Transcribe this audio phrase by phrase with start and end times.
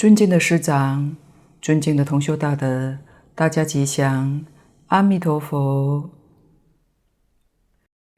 [0.00, 1.14] 尊敬的师长、
[1.60, 2.96] 尊敬的同修大德，
[3.34, 4.46] 大家吉祥，
[4.86, 6.08] 阿弥陀佛。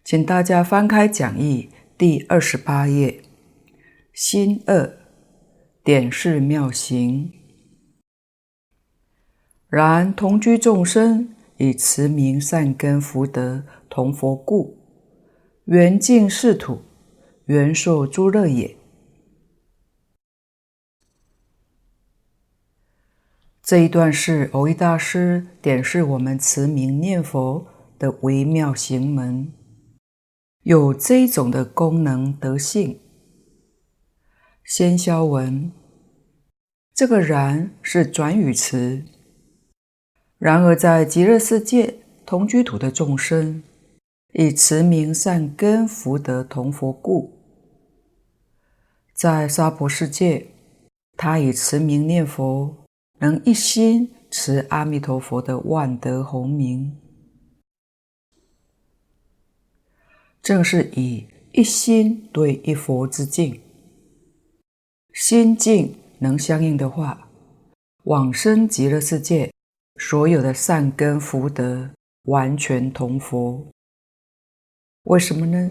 [0.05, 3.21] 请大家翻开讲义第二十八页，
[4.13, 4.97] 心二，
[5.83, 7.33] 点示妙行。
[9.69, 14.79] 然同居众生以慈名善根福德同佛故，
[15.65, 16.81] 缘尽是土，
[17.47, 18.77] 缘受诸乐也。
[23.63, 27.65] 这一段是蕅益大师点示我们持名念佛
[27.97, 29.53] 的微妙行门，
[30.63, 32.99] 有这种的功能德性。
[34.65, 35.71] 先消文，
[36.93, 39.05] 这个然是转语词。
[40.39, 43.63] 然而在极乐世界同居土的众生，
[44.33, 47.33] 以持名善根福德同佛故，
[49.15, 50.49] 在娑婆世界，
[51.17, 52.82] 他以持名念佛。
[53.23, 56.99] 能一心持阿弥陀佛的万德洪名，
[60.43, 63.61] 正是以一心对一佛之境，
[65.13, 67.29] 心境能相应的话，
[68.03, 69.53] 往生极乐世界，
[70.01, 71.89] 所有的善根福德
[72.25, 73.65] 完全同佛。
[75.05, 75.71] 为什么呢？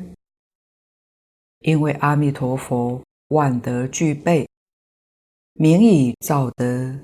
[1.59, 4.47] 因为阿弥陀佛万德具备，
[5.55, 6.97] 名以造德。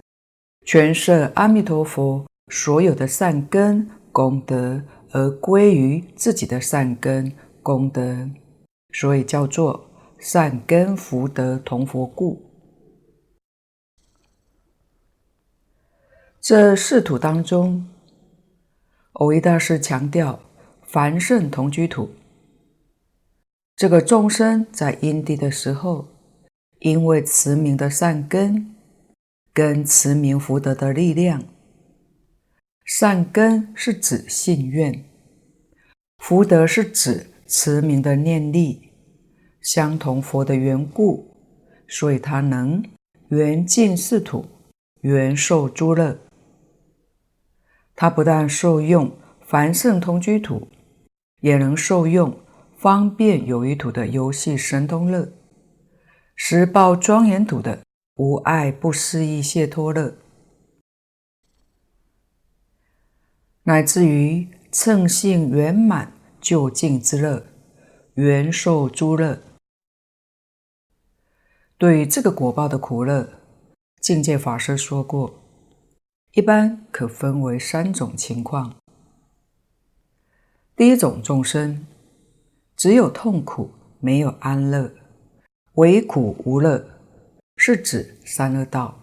[0.67, 7.31] 全摄阿弥陀佛所有的善根功德，而归于自己的善根
[7.63, 8.29] 功德，
[8.91, 9.89] 所以叫做
[10.19, 12.51] 善根福德同佛故。
[16.41, 17.87] 这四土当中，
[19.13, 20.37] 蕅益大师强调
[20.85, 22.09] 凡圣同居土。
[23.77, 26.09] 这个众生在因地的时候，
[26.79, 28.73] 因为慈名的善根。
[29.57, 31.43] 跟慈名福德的力量，
[32.85, 35.03] 善根是指信愿，
[36.19, 38.91] 福德是指慈名的念力，
[39.59, 41.35] 相同佛的缘故，
[41.87, 42.83] 所以他能
[43.29, 44.45] 缘尽四土，
[45.01, 46.19] 缘受诸乐。
[47.95, 49.11] 他不但受用
[49.41, 50.67] 凡圣同居土，
[51.41, 52.39] 也能受用
[52.77, 55.27] 方便有余土的游戏神通乐，
[56.35, 57.86] 十报庄严土的。
[58.17, 60.15] 无爱不思议解脱乐，
[63.61, 67.45] 乃至于乘性圆满究竟之乐，
[68.15, 69.39] 缘受诸乐。
[71.77, 73.29] 对这个果报的苦乐，
[74.01, 75.39] 境界法师说过，
[76.33, 78.77] 一般可分为三种情况。
[80.75, 81.85] 第一种众生，
[82.75, 83.69] 只有痛苦，
[83.99, 84.91] 没有安乐，
[85.73, 86.96] 唯苦无乐。
[87.57, 88.97] 是指三恶道。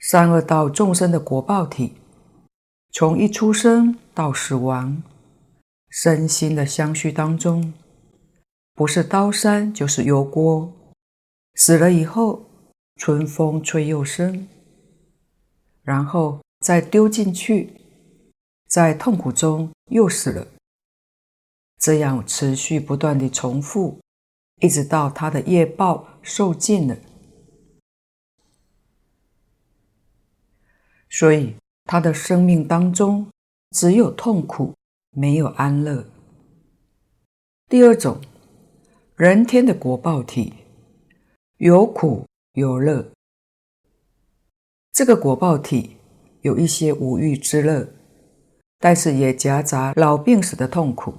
[0.00, 1.94] 三恶道众生的果报体，
[2.92, 5.02] 从一出生到死亡，
[5.90, 7.74] 身心的相续当中，
[8.74, 10.72] 不是刀山就是油锅。
[11.56, 12.48] 死了以后，
[12.96, 14.48] 春风吹又生，
[15.82, 17.80] 然后再丢进去，
[18.68, 20.46] 在痛苦中又死了，
[21.78, 23.98] 这样持续不断地重复。
[24.60, 26.96] 一直到他的业报受尽了，
[31.10, 33.28] 所以他的生命当中
[33.70, 34.74] 只有痛苦，
[35.10, 36.06] 没有安乐。
[37.68, 38.20] 第二种，
[39.16, 40.54] 人天的果报体，
[41.56, 43.10] 有苦有乐。
[44.92, 45.96] 这个果报体
[46.42, 47.88] 有一些五欲之乐，
[48.78, 51.14] 但是也夹杂老病死的痛苦。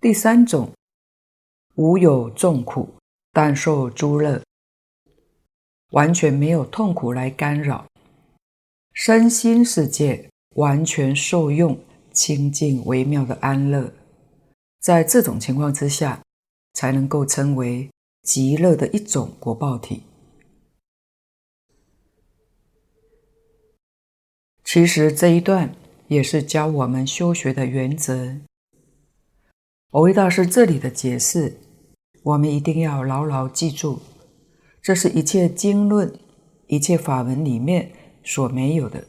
[0.00, 0.72] 第三种，
[1.74, 2.88] 无有众苦，
[3.32, 4.42] 但受诸乐，
[5.90, 7.86] 完全没有痛苦来干扰，
[8.94, 11.78] 身心世界完全受用
[12.14, 13.92] 清净微妙的安乐，
[14.80, 16.22] 在这种情况之下，
[16.72, 17.90] 才能够称为
[18.22, 20.04] 极乐的一种果报体。
[24.64, 25.74] 其实这一段
[26.08, 28.40] 也是教我们修学的原则。
[29.92, 31.58] 蕅益大师这里的解释，
[32.22, 33.98] 我们一定要牢牢记住，
[34.80, 36.16] 这是一切经论、
[36.68, 37.90] 一切法门里面
[38.22, 39.04] 所没有的。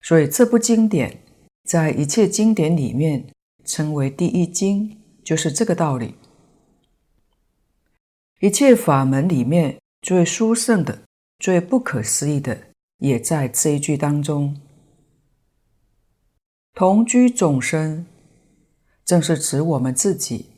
[0.00, 1.22] 所以这部经典
[1.64, 3.26] 在一切经典里面
[3.66, 6.14] 称为第一经，就是这个道理。
[8.40, 11.02] 一切法门里面最殊胜的、
[11.38, 12.58] 最不可思议的，
[12.96, 14.58] 也在这一句当中。
[16.72, 18.06] 同居众生。
[19.10, 20.50] 正是指我们自己。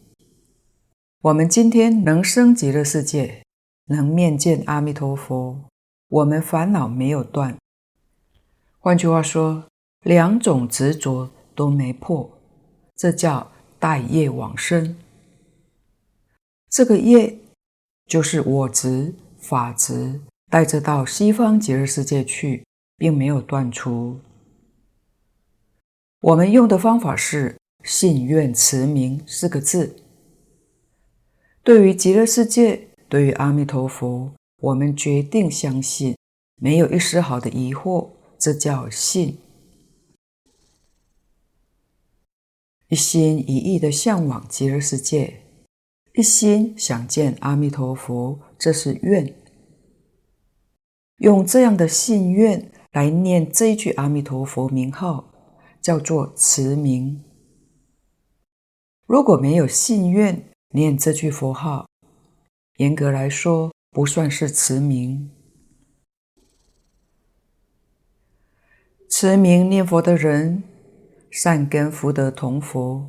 [1.22, 3.42] 我们今天能升极乐世界，
[3.86, 5.70] 能面见阿弥陀佛，
[6.08, 7.56] 我们烦恼没有断。
[8.78, 9.64] 换句话说，
[10.02, 12.30] 两种执着都没破，
[12.94, 14.98] 这叫带业往生。
[16.68, 17.38] 这个业
[18.04, 20.20] 就是我执、法执，
[20.50, 22.66] 带着到西方极乐世界去，
[22.98, 24.20] 并没有断除。
[26.20, 29.96] 我们用的方法是信愿持名四个字。
[31.62, 36.16] 对于极乐世界，对于阿弥陀佛，我们决定相信，
[36.56, 38.10] 没有一丝毫的疑惑。
[38.38, 39.38] 这叫信，
[42.88, 45.44] 一心一意的向往极乐世界，
[46.14, 49.32] 一心想见阿弥陀佛，这是愿。
[51.18, 55.32] 用这样的信愿来念这句阿弥陀佛名号，
[55.80, 57.22] 叫做持名。
[59.12, 61.86] 如果没有信愿念这句佛号，
[62.78, 65.30] 严格来说不算是持名。
[69.10, 70.62] 持名念佛的人，
[71.30, 73.06] 善根福德同佛，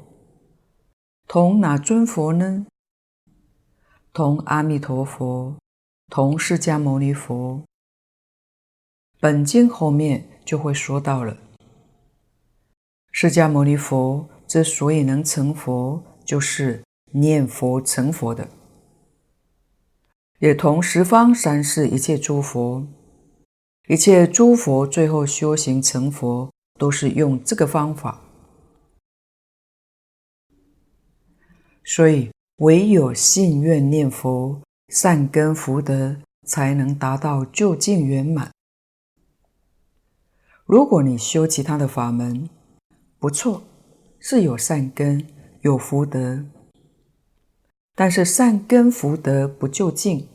[1.25, 2.65] 同哪尊佛呢？
[4.11, 5.55] 同阿弥陀佛，
[6.09, 7.63] 同释迦牟尼佛。
[9.21, 11.37] 本经后面就会说到了，
[13.09, 18.47] 释迦牟尼佛之所以能成佛，就是念佛成佛的，
[20.37, 22.85] 也同十方三世一切诸佛。
[23.87, 28.21] 一切诸佛最后修行成佛，都是用这个方法。
[31.83, 38.51] 所以，唯有信愿念佛，善根福德才能达到究竟圆满。
[40.67, 42.47] 如果你修其他的法门，
[43.17, 43.63] 不错，
[44.25, 45.27] 是有善根、
[45.63, 46.45] 有福德，
[47.93, 50.25] 但是善根福德不究竟、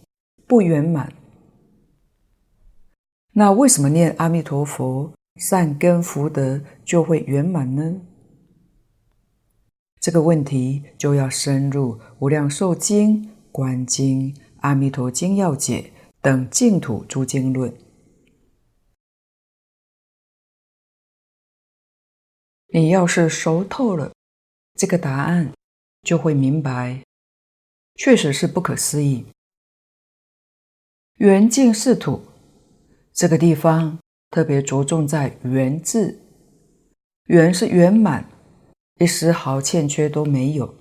[0.46, 1.10] 不圆满。
[3.32, 8.02] 那为什么念阿弥陀佛，善根福德就会圆满呢？
[10.00, 15.80] 这个问题就要深入《无量寿经》《观经》《阿弥陀经要解》
[16.20, 17.72] 等净土诸经论。
[22.70, 24.12] 你要是熟透了
[24.74, 25.52] 这个答案，
[26.02, 27.02] 就会明白，
[27.94, 29.26] 确实是不可思议。
[31.16, 32.22] 圆净是土。
[33.14, 33.98] 这个地方
[34.30, 36.20] 特别着重在“圆”字
[37.26, 38.24] ，“圆”是圆满，
[39.00, 40.72] 一丝毫欠缺都没有。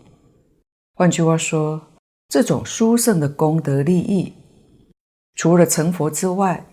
[0.93, 1.93] 换句话说，
[2.27, 4.33] 这种殊胜的功德利益，
[5.33, 6.63] 除了成佛之外，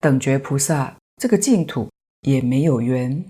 [0.00, 1.90] 等觉菩萨这个净土
[2.22, 3.22] 也没有缘，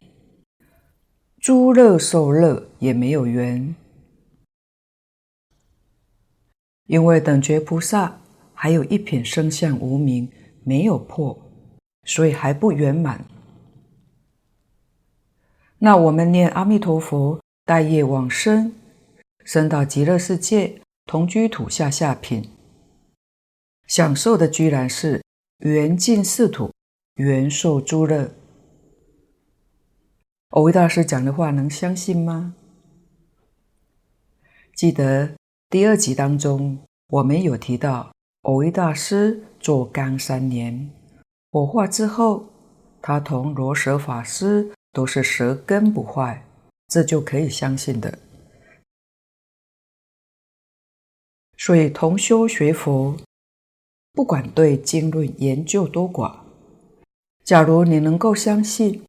[1.45, 3.77] 诸乐受乐也没有缘，
[6.87, 8.19] 因为等觉菩萨
[8.55, 10.33] 还有一品生相无明
[10.63, 11.39] 没有破。
[12.05, 13.27] 所以还不圆满。
[15.77, 18.75] 那我们念阿弥陀佛，带业往生，
[19.45, 22.49] 生到极乐世界同居土下下品，
[23.87, 25.23] 享受的居然是
[25.59, 26.73] 圆净净土，
[27.17, 28.31] 圆受诸乐。
[30.55, 32.55] 蕅益大师讲的话能相信吗？
[34.73, 35.35] 记得
[35.69, 40.93] 第二集当中，我们有提到蕅益大师坐冈三年。
[41.51, 42.47] 火化之后，
[43.03, 46.47] 他同罗舍法师都是舌根不坏，
[46.87, 48.17] 这就可以相信的。
[51.57, 53.17] 所以同修学佛，
[54.13, 56.37] 不管对经论研究多寡，
[57.43, 59.05] 假如你能够相信，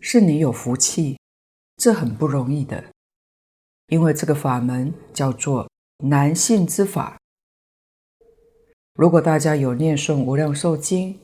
[0.00, 1.18] 是你有福气，
[1.76, 2.84] 这很不容易的，
[3.88, 5.68] 因为这个法门叫做
[6.04, 7.18] 难信之法。
[8.94, 11.14] 如果大家有念诵《无量寿经》，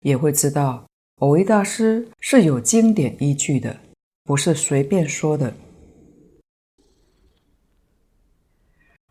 [0.00, 3.80] 也会知道，蕅益大师是有经典依据的，
[4.24, 5.54] 不是随便说的。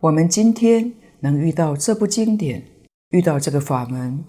[0.02, 2.66] 我们今天能遇到这部经典，
[3.10, 4.24] 遇到这个法门，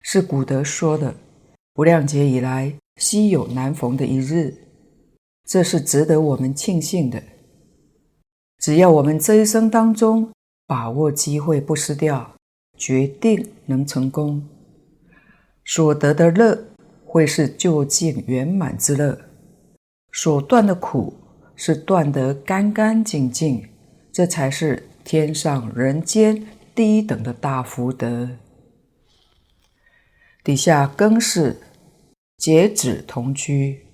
[0.00, 1.14] 是古德说的
[1.76, 4.54] “无量劫以来稀有难逢的一日”，
[5.44, 7.22] 这是值得我们庆幸的。
[8.58, 10.30] 只要我们这一生当中
[10.66, 12.34] 把握机会不失掉，
[12.78, 14.48] 决定能成功。
[15.64, 16.64] 所得的乐
[17.04, 19.18] 会是究竟圆满之乐，
[20.12, 21.14] 所断的苦
[21.54, 23.68] 是断得干干净净，
[24.10, 28.30] 这才是天上人间第一等的大福德。
[30.42, 31.58] 底下更是
[32.44, 33.86] 截止同居，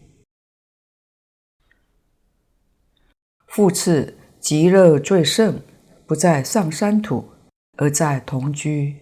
[3.46, 5.62] 复次，极乐最胜，
[6.04, 7.30] 不在上山土，
[7.76, 8.96] 而在同居。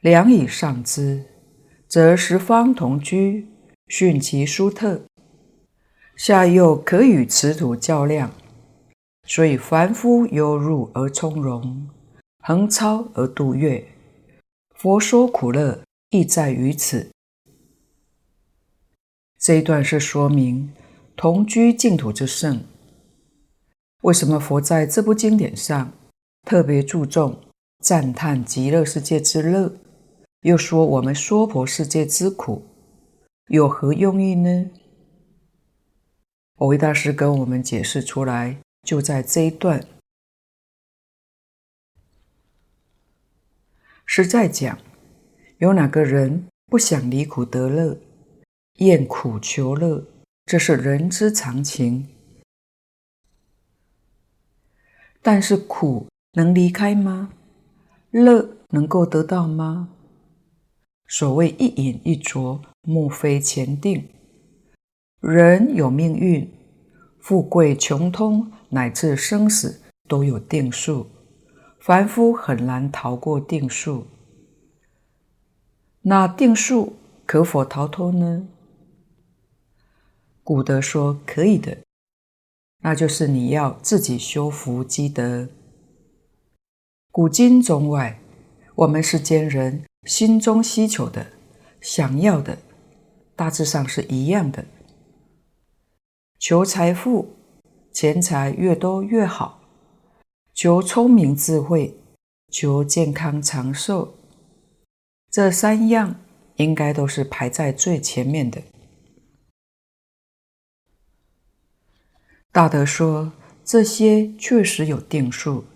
[0.00, 1.24] 良以上之，
[1.86, 3.46] 则十方同居，
[3.86, 5.00] 逊其殊特。
[6.16, 8.32] 下又可与此土较量，
[9.22, 11.88] 所以凡夫由入而从容，
[12.42, 13.86] 横超而度越。
[14.74, 17.12] 佛说苦乐，亦在于此。
[19.38, 20.72] 这一段是说明
[21.16, 22.64] 同居净土之圣。
[24.02, 25.92] 为什么佛在这部经典上
[26.42, 27.40] 特别注重
[27.80, 29.74] 赞叹极乐世界之乐，
[30.42, 32.62] 又说我们娑婆世界之苦，
[33.48, 34.70] 有何用意呢？
[36.56, 39.84] 蕅益大师跟我们解释出来，就在这一段。
[44.06, 44.78] 实在讲，
[45.58, 47.98] 有哪个人不想离苦得乐，
[48.78, 50.04] 厌苦求乐？
[50.44, 52.08] 这是人之常情。
[55.22, 57.32] 但是苦能离开吗？
[58.10, 59.88] 乐能够得到吗？
[61.08, 64.08] 所谓一饮一啄，莫非前定。
[65.20, 66.52] 人有命运，
[67.18, 71.06] 富贵穷通，乃至生死都有定数，
[71.80, 74.06] 凡夫很难逃过定数。
[76.02, 78.46] 那定数可否逃脱呢？
[80.46, 81.76] 古德说可以的，
[82.84, 85.48] 那就是你要自己修福积德。
[87.10, 88.20] 古今中外，
[88.76, 91.26] 我们世间人心中希求的、
[91.80, 92.58] 想要的，
[93.34, 94.64] 大致上是一样的。
[96.38, 97.34] 求财富，
[97.90, 99.58] 钱财越多越好；
[100.54, 101.98] 求聪明智慧，
[102.52, 104.14] 求健康长寿，
[105.28, 106.14] 这三样
[106.54, 108.62] 应该都是排在最前面的。
[112.56, 113.30] 大德说，
[113.66, 115.66] 这些确实有定数，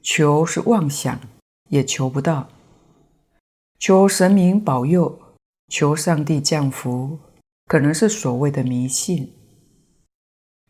[0.00, 1.20] 求是妄想，
[1.68, 2.48] 也求不到；
[3.78, 5.18] 求神明保佑，
[5.68, 7.18] 求上帝降福，
[7.66, 9.30] 可能是所谓的迷信。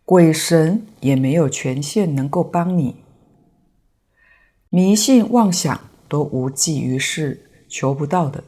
[0.04, 2.96] 鬼神也没有权限能够帮你，
[4.68, 8.42] 迷信妄想都无济于事，求不到的。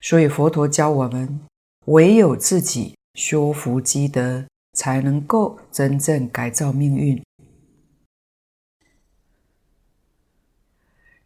[0.00, 1.40] 所以佛陀教我们，
[1.86, 7.22] 唯有自己修福积德，才能够真正改造命运。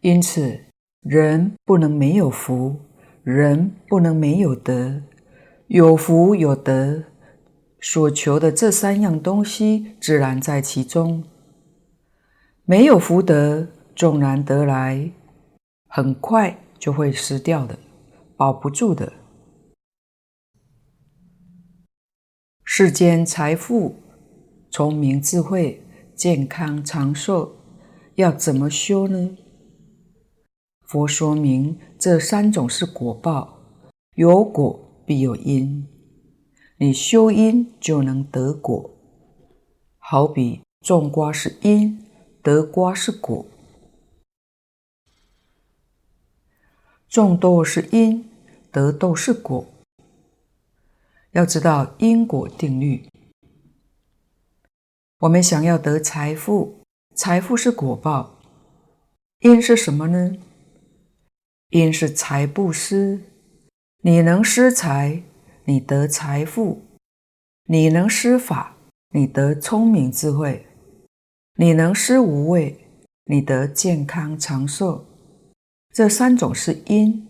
[0.01, 0.61] 因此，
[1.01, 2.77] 人不能没有福，
[3.23, 5.03] 人不能没有德，
[5.67, 7.05] 有福有德。
[7.81, 11.25] 所求的这三样东西，自然在其中。
[12.65, 15.13] 没有福德，纵然得来，
[15.87, 17.79] 很快就会失掉的，
[18.37, 19.13] 保不住的。
[22.79, 23.95] 世间财富、
[24.71, 25.83] 聪明智慧、
[26.15, 27.53] 健康长寿，
[28.17, 29.39] 要怎么修呢？
[30.83, 33.61] 佛说明这三种是果报，
[34.17, 35.89] 有果必有因。
[36.77, 38.91] 你修因就能得果，
[39.97, 42.05] 好比种瓜是因，
[42.43, 43.47] 得瓜是果；
[47.09, 48.29] 种豆是因，
[48.71, 49.67] 得豆是果。
[51.37, 53.07] 要知道因果定律。
[55.19, 56.81] 我们想要得财富，
[57.15, 58.39] 财富是果报，
[59.41, 60.39] 因是什么呢？
[61.69, 63.21] 因是财布施，
[64.03, 65.23] 你能施财。
[65.69, 66.81] 你得财富，
[67.65, 68.77] 你能施法，
[69.11, 70.63] 你得聪明智慧；
[71.57, 72.79] 你能施无畏，
[73.25, 75.05] 你得健康长寿。
[75.93, 77.27] 这三种是因，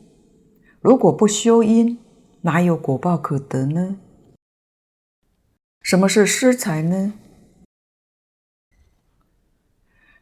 [0.80, 1.98] 如果不修因，
[2.46, 3.98] 哪有果报可得呢？
[5.82, 7.14] 什么是施财呢？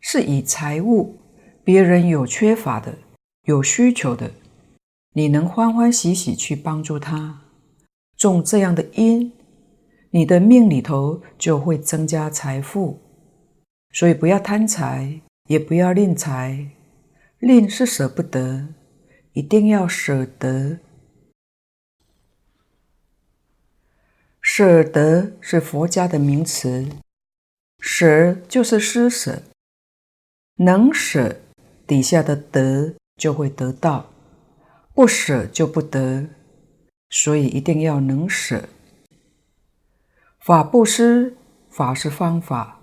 [0.01, 1.19] 是以财物，
[1.63, 2.97] 别人有缺乏的，
[3.43, 4.31] 有需求的，
[5.13, 7.43] 你能欢欢喜喜去帮助他。
[8.17, 9.31] 种这样的因，
[10.09, 13.03] 你的命里头就会增加财富。
[13.93, 16.71] 所以不要贪财，也不要吝财。
[17.39, 18.69] 吝是舍不得，
[19.35, 20.79] 一定要舍得。
[24.57, 26.89] 舍得是佛家的名词，
[27.81, 29.43] 舍就是施舍，
[30.59, 31.41] 能舍
[31.89, 34.09] 底下的得就会得到，
[34.95, 36.29] 不舍就不得。
[37.11, 38.69] 所以一定要能舍。
[40.39, 41.37] 法布施，
[41.69, 42.81] 法是方法，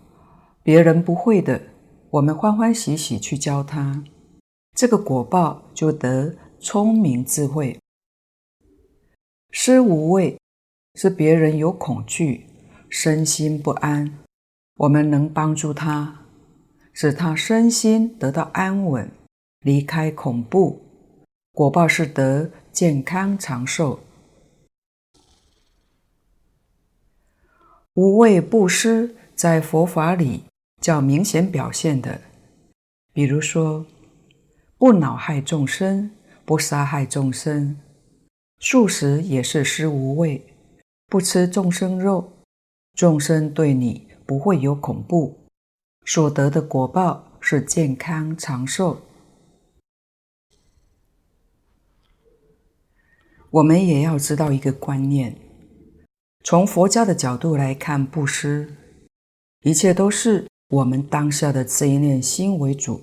[0.62, 1.62] 别人不会的，
[2.10, 4.04] 我们欢欢喜喜去教他，
[4.76, 7.80] 这个果报就得聪明智慧。
[9.52, 10.38] 施无畏，
[10.96, 12.46] 是别人有恐惧，
[12.90, 14.20] 身心不安，
[14.76, 16.26] 我们能帮助他，
[16.92, 19.10] 使他身心得到安稳，
[19.62, 20.82] 离开恐怖，
[21.54, 24.02] 果报是得健康长寿。
[27.94, 30.44] 无畏布施在佛法里
[30.82, 32.22] 较明显表现的，
[33.14, 33.86] 比如说，
[34.78, 36.12] 不恼害众生，
[36.44, 37.78] 不杀害众生，
[38.60, 40.51] 素食也是施无畏，
[41.12, 42.38] 不吃众生肉，
[42.94, 45.42] 众生对你不会有恐怖，
[46.06, 49.02] 所得的果报是健康长寿。
[53.50, 55.38] 我们也要知道一个观念，
[56.46, 58.74] 从佛教的角度来看布施，
[59.64, 63.02] 一切都是我们当下的这一念心为主。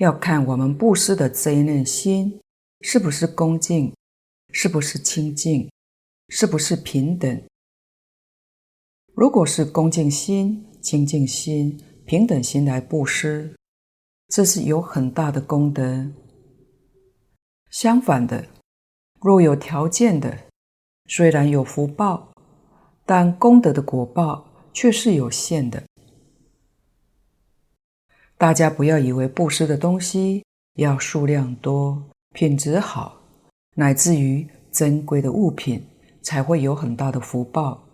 [0.00, 2.40] 要看我们布施的这一念心
[2.80, 3.94] 是不是恭敬，
[4.50, 5.70] 是不是清净，
[6.28, 7.42] 是不是平等。
[9.14, 13.54] 如果是恭敬心、清净心、平等心来布施，
[14.28, 16.06] 这是有很大的功德。
[17.70, 18.46] 相反的，
[19.20, 20.38] 若有条件的，
[21.08, 22.32] 虽然有福报，
[23.04, 25.82] 但功德的果报却是有限的。
[28.36, 33.22] 大家不要以为布施的东西要数量多、品质好，
[33.76, 35.82] 乃至于珍贵的物品
[36.26, 37.86] 才会有很大的福报。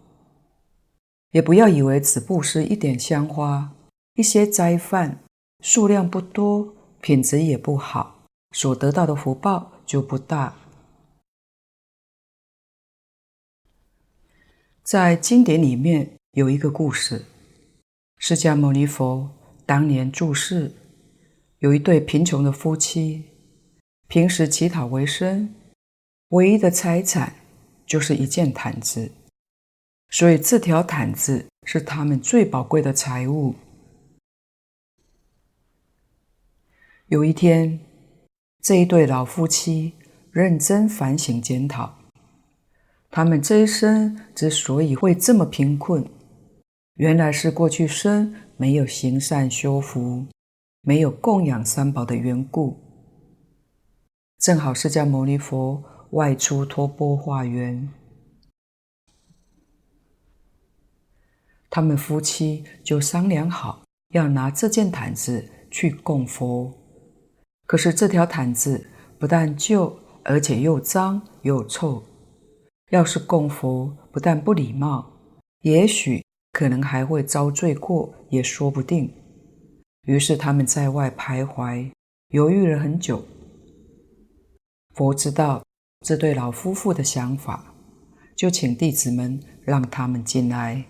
[1.32, 3.74] 也不要以为只布施一点香花、
[4.14, 5.22] 一些斋饭，
[5.60, 10.56] 数量不多、品质也不好，所得到的福报就不大。
[14.82, 17.26] 在经典里面有一个故事，
[18.16, 19.30] 释迦牟尼佛。
[19.66, 20.72] 当年住世，
[21.58, 23.24] 有一对贫穷的夫妻，
[24.08, 25.54] 平时乞讨为生，
[26.30, 27.32] 唯一的财产
[27.92, 29.12] 就是一件毯子，
[30.08, 33.54] 所以这条毯子是他们最宝贵的财物。
[37.08, 37.78] 有一天，
[38.62, 39.92] 这一对老夫妻
[40.30, 41.98] 认真反省检讨，
[43.10, 46.02] 他们这一生之所以会这么贫困，
[46.94, 48.34] 原来是过去生。
[48.56, 50.24] 没有行善修福，
[50.80, 52.78] 没有供养三宝的缘故。
[54.38, 57.88] 正好释迦牟尼佛外出托钵化缘，
[61.68, 63.82] 他们夫妻就商量好
[64.14, 66.72] 要拿这件毯子去供佛。
[67.66, 68.86] 可是这条毯子
[69.18, 72.02] 不但旧，而且又脏又臭。
[72.90, 75.12] 要是供佛，不但不礼貌，
[75.60, 76.22] 也许。
[76.52, 79.10] 可能还会遭罪过，也说不定。
[80.02, 81.90] 于是他们在外徘徊，
[82.28, 83.24] 犹豫了很久。
[84.92, 85.62] 佛知道
[86.02, 87.74] 这对老夫妇的想法，
[88.34, 90.84] 就请弟子们让他们进来。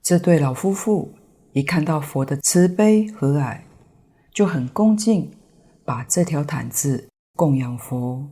[0.00, 1.14] 这对老夫妇
[1.52, 3.62] 一看到佛的慈悲和蔼，
[4.32, 5.32] 就很恭敬，
[5.84, 8.28] 把这条毯子供养佛。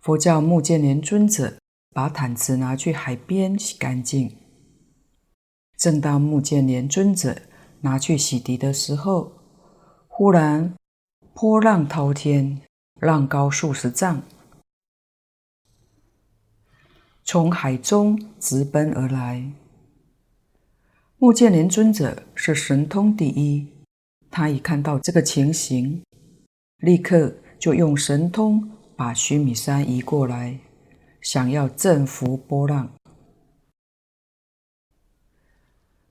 [0.00, 1.58] 佛叫目犍连尊者。
[1.90, 4.36] 把毯子拿去海边洗干净。
[5.76, 7.36] 正当目犍连尊者
[7.80, 9.32] 拿去洗涤的时候，
[10.06, 10.76] 忽然
[11.40, 12.62] 波浪滔天，
[13.00, 14.22] 浪高数十丈，
[17.22, 19.48] 从海中直奔而来。
[21.16, 23.72] 目犍连尊者是神通第一，
[24.32, 26.02] 他一看到这个情形，
[26.78, 30.58] 立刻就用神通把须弥山移过来。
[31.20, 32.90] 想要镇伏波浪，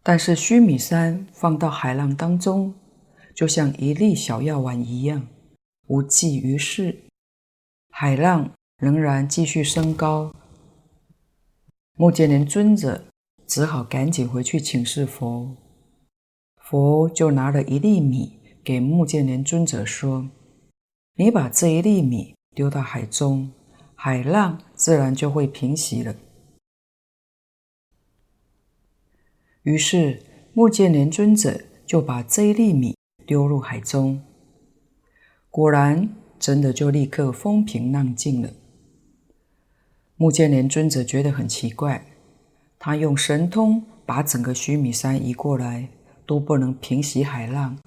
[0.02, 2.74] 但是须弥山放到海浪当中，
[3.38, 5.28] 就像一粒小药丸一样，
[5.86, 7.04] 无济于事。
[7.92, 10.34] 海浪仍然继续升高，
[11.94, 13.06] 目犍连尊者
[13.46, 15.56] 只好赶紧回去请示佛。
[16.64, 20.28] 佛就拿了一粒米给目犍连尊者说
[21.14, 23.52] ：“你把这一粒米丢到海中。”
[23.94, 26.16] 海浪自然就会平息了。
[29.62, 30.24] 于是
[30.54, 32.97] 目犍连尊者就把这一粒米
[33.28, 34.22] 丢入海中，
[35.52, 36.10] 果然
[36.40, 38.54] 真的就立刻风平浪静了。
[40.16, 42.06] 目犍连尊者觉得很奇怪，
[42.80, 45.90] 他用神通把整个须弥山移过来，
[46.26, 47.78] 都不能平息海浪，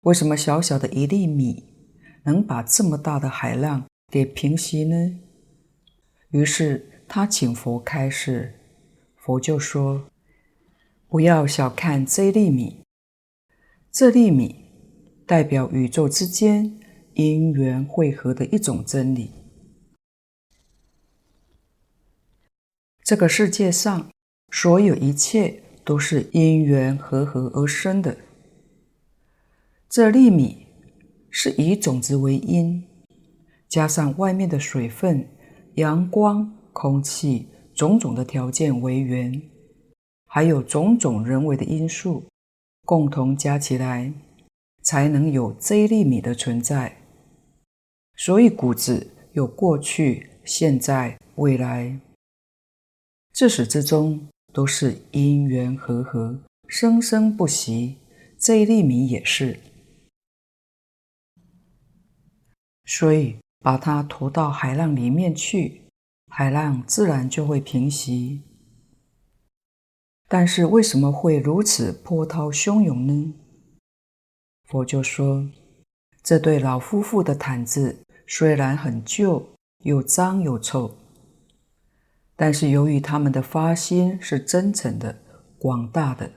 [0.00, 1.64] 为什么小小的一粒米
[2.24, 5.20] 能把这么大的海浪给平息呢？
[6.30, 8.58] 于是他请佛开示，
[9.16, 10.08] 佛就说
[11.08, 12.77] ：“不要小看这粒米，
[13.90, 14.54] 这粒米
[15.26, 16.78] 代表宇宙之间
[17.14, 19.32] 因缘会合的一种真理。
[23.02, 24.10] 这个世界上
[24.52, 28.18] 所有一切都是因缘和合而生的。
[29.88, 30.66] 这粒米
[31.30, 32.84] 是以种子为因，
[33.66, 35.26] 加上外面的水分、
[35.76, 39.40] 阳光、空气种种的条件为缘，
[40.26, 42.22] 还有种种人为的因素，
[42.88, 44.10] 共同加起来，
[44.82, 46.96] 才能有这一粒米的存在。
[48.16, 52.00] 所以谷子有过去、现在、未来，
[53.34, 57.98] 自始至终都是因缘和合，生生不息。
[58.38, 59.60] 这一粒米也是。
[62.86, 65.82] 所以，把它投到海浪里面去，
[66.28, 68.40] 海浪自然就会平息。
[70.30, 73.34] 但是，为什么会如此波涛汹涌呢？
[74.66, 75.48] 佛就说，
[76.22, 79.48] 这对老夫妇的毯子虽然很旧，
[79.84, 80.94] 又脏又臭，
[82.36, 85.18] 但是由于他们的发心是真诚的、
[85.58, 86.30] 广大的，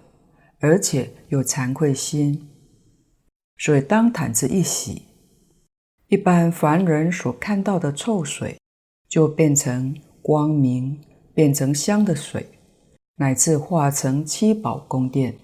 [0.59, 2.49] 而且有惭愧心，
[3.57, 5.01] 所以当毯子一洗，
[6.07, 8.57] 一般凡人所看到的臭水，
[9.09, 11.01] 就变成光明，
[11.33, 12.49] 变成香的水，
[13.21, 15.37] 乃至化成七宝宫殿。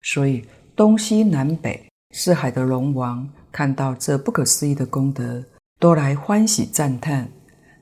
[0.00, 5.44] 所以东西南北四海的龙王看到这不可思议的功德，
[5.78, 7.30] 都来欢喜赞叹，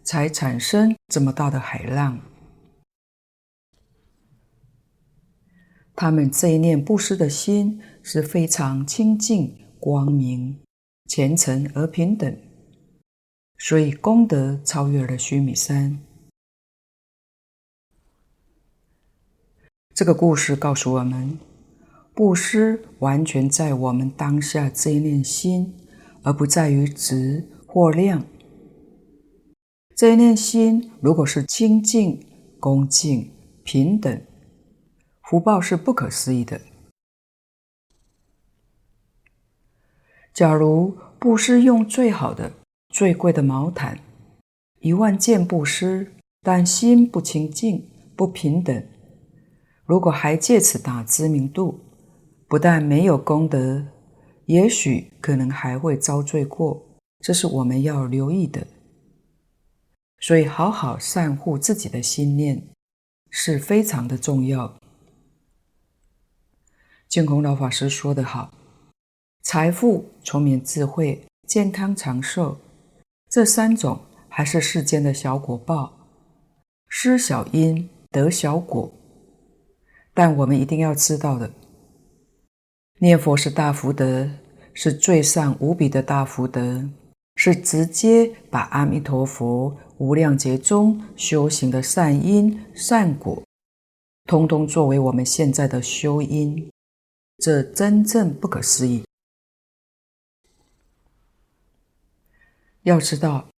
[0.03, 2.19] 才产生这么大的海浪。
[5.95, 10.59] 他们这一念布施的心是非常清净光明。
[11.09, 12.35] 虔诚而平等，
[13.59, 15.99] 所以功德超越了须弥山。
[19.95, 21.39] 这个故事告诉我们，
[22.15, 25.75] 布施完全在我们当下这一念心，
[26.23, 28.25] 而不在于值或量。
[29.95, 32.25] 这一念心如果是清净、
[32.59, 33.31] 恭敬、
[33.65, 34.23] 平等，
[35.25, 36.59] 福报是不可思议的。
[40.33, 42.51] 假如布施用最好的、
[42.89, 43.99] 最贵的毛毯，
[44.81, 48.83] 一万件布施，但心不清净、不平等，
[49.85, 51.81] 如果还借此打知名度，
[52.49, 53.85] 不但没有功德，
[54.47, 56.87] 也许可能还会遭罪过。
[57.21, 58.67] 这是我们要留意的。
[60.21, 62.69] 所以，好好善护自己的心念
[63.31, 64.79] 是非常的重要。
[67.09, 68.53] 净空老法师说得好。
[69.43, 72.57] 财富、聪明、智慧、健康、长寿，
[73.29, 75.93] 这三种还是世间的小果报，
[76.89, 78.93] 施小因得小果。
[80.15, 81.51] 但我们一定要知道的，
[82.99, 84.31] 念佛是大福德，
[84.75, 86.89] 是最上无比的大福德，
[87.37, 93.43] 是直接把阿弥陀佛无量劫中修行的善因善果，
[94.29, 96.71] 通通作为我们现在的修因，
[97.39, 99.03] 这真正不可思议。
[102.83, 103.49] 要知道，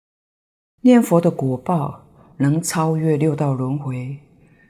[0.83, 4.19] 念佛的果报能超越六道轮回，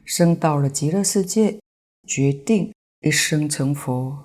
[0.05, 1.59] 升到了极乐世界，
[2.07, 4.25] 决定一生成佛。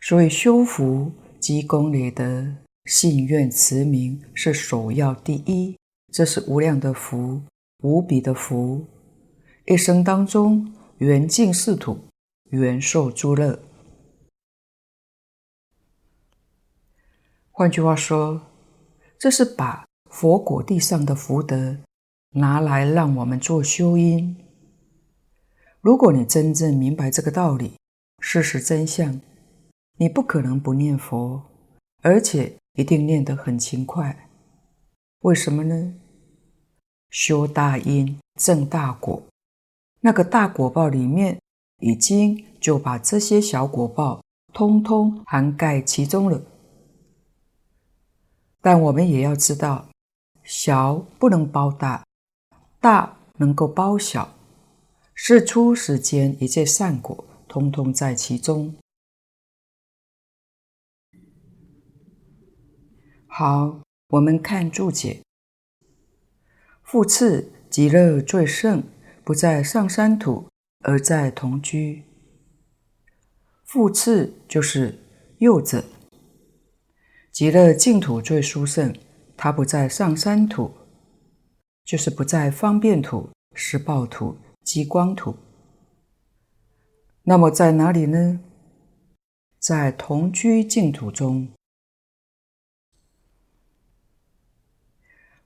[0.00, 5.78] 所以修福、积功累德、信愿持名是首要第一，
[6.12, 7.40] 这是无量的福，
[7.82, 8.84] 无比的福。
[9.66, 11.98] 一生当中，缘尽净土，
[12.50, 13.58] 缘受诸乐。
[17.50, 18.42] 换句话说，
[19.18, 21.78] 这是把佛果地上的福德
[22.32, 24.36] 拿来让我们做修因。
[25.84, 27.74] 如果你真正明白这个道理，
[28.20, 29.20] 事实真相，
[29.98, 31.42] 你不可能不念佛，
[32.00, 34.30] 而且一定念得很勤快。
[35.20, 35.92] 为什么呢？
[37.10, 39.22] 修大因，证大果，
[40.00, 41.38] 那个大果报里面
[41.80, 44.22] 已经就把这些小果报
[44.54, 46.40] 通通涵盖其中了。
[48.62, 49.86] 但我们也要知道，
[50.44, 52.02] 小不能包大，
[52.80, 54.26] 大能够包小。
[55.14, 58.74] 是出世间一切善果，通通在其中。
[63.26, 65.22] 好，我们看注解。
[66.82, 68.82] 复次，极乐最胜，
[69.24, 70.48] 不在上山土，
[70.80, 72.02] 而在同居。
[73.64, 74.98] 复次就是
[75.38, 75.84] 又者。
[77.32, 78.94] 极乐净土最殊胜，
[79.36, 80.72] 它不在上山土，
[81.84, 85.36] 就是不在方便土、是报土、极光土。
[87.22, 88.40] 那么在哪里呢？
[89.58, 91.48] 在同居净土中。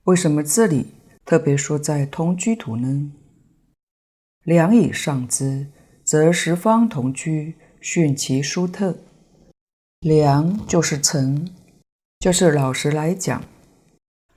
[0.03, 0.87] 为什么这里
[1.23, 3.11] 特别说在同居土呢，
[4.43, 5.67] 良以上之，
[6.03, 8.97] 则十方同居，训其殊特。
[9.99, 11.53] 良就是诚，
[12.19, 13.43] 就是老实来讲，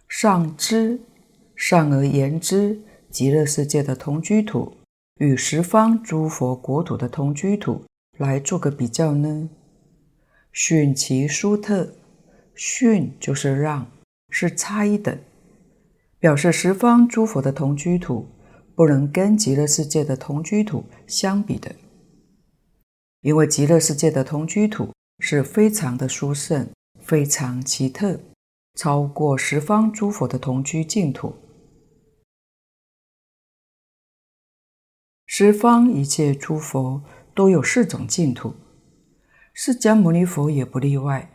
[0.08, 1.00] 上之，
[1.56, 2.82] 上而言之，
[3.12, 4.75] 极乐世界的同居土
[5.18, 7.85] 与十方诸佛国土的同居土
[8.16, 9.51] 来做个比较呢，
[10.51, 11.92] 训其殊特，
[12.55, 13.87] 逊就是让，
[14.31, 15.16] 是差一等。
[16.18, 18.27] 表示十方诸佛的同居土
[18.75, 21.75] 不能跟极乐世界的同居土相比的，
[23.20, 26.66] 因为极乐世界的同居土是非常的殊胜，
[27.03, 28.18] 非常奇特，
[28.79, 31.35] 超过十方诸佛的同居净土。
[35.26, 37.02] 十方一切诸佛
[37.35, 38.54] 都有四种净土，
[39.54, 41.30] 释迦牟尼佛也不例外。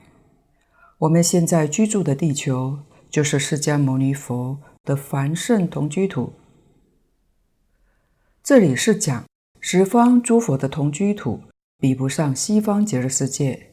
[0.99, 6.33] 我们现在居住的地球就是释迦牟尼佛的凡圣同居土，
[8.43, 9.25] 这里是讲
[9.59, 11.41] 十方诸佛的同居土
[11.79, 13.71] 比不上西方极乐世界，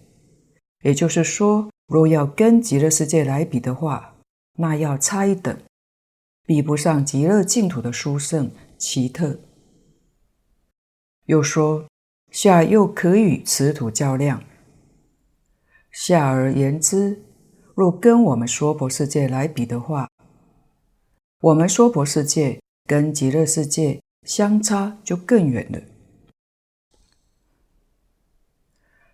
[0.83, 4.17] 也就是说，若要跟极乐世界来比的话，
[4.59, 5.59] 那要差一等，
[6.47, 9.39] 比不上极乐净土的殊胜奇特。
[11.27, 11.87] 又说
[12.31, 14.43] 下又可与此土较量，
[15.91, 17.23] 下而言之，
[17.75, 20.09] 若跟我们娑婆世界来比的话。
[21.41, 25.81] 我们娑婆世界跟极乐世界相差就更远了，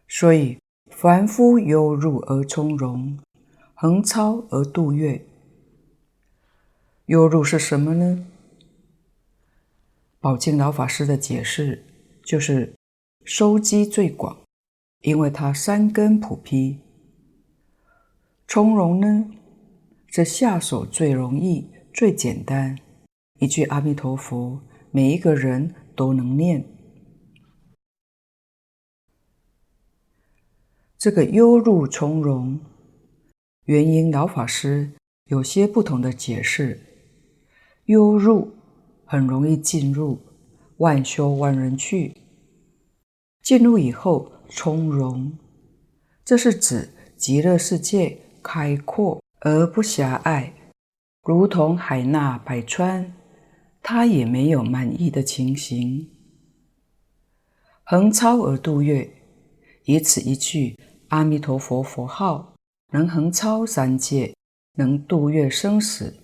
[0.08, 3.18] 所以凡夫忧入而从容，
[3.74, 5.24] 横超而度越。
[7.06, 8.26] 忧入是什么呢？
[10.20, 11.84] 宝静老法师的解释
[12.30, 12.72] 就是
[13.24, 14.38] 收集最广，
[15.00, 16.78] 因为它三根普披。
[18.46, 19.28] 从容呢，
[20.06, 21.68] 这下手最容易。
[21.92, 22.78] 最简单，
[23.40, 24.62] 一句阿弥陀佛，
[24.92, 26.64] 每一个人都能念。
[30.96, 32.60] 这个忧入从容，
[33.64, 34.92] 原因老法师
[35.24, 36.80] 有些不同的解释。
[37.86, 38.52] 忧入
[39.04, 40.20] 很容易进入，
[40.80, 42.16] 万修万人去。
[43.42, 45.38] 进入以后从容，
[46.24, 50.52] 这是指极乐世界开阔而不狭隘。
[51.22, 53.12] 如同海纳百川，
[53.82, 56.08] 它也没有满意的情形。
[57.84, 59.10] 横超而度越，
[59.84, 62.54] 以此一句阿弥陀佛佛号，
[62.92, 64.34] 能横超三界，
[64.78, 66.16] 能度越生死。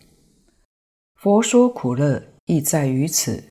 [1.16, 3.44] 佛说苦乐亦在于此。